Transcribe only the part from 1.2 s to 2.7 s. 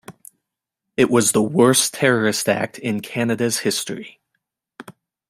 the worst terrorist